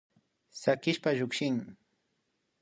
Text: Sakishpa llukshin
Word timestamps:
Sakishpa 0.61 1.09
llukshin 1.17 1.57